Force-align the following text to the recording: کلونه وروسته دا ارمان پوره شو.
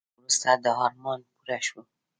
کلونه 0.03 0.15
وروسته 0.21 0.49
دا 0.63 0.71
ارمان 0.85 1.19
پوره 1.31 1.57
شو. 1.67 1.79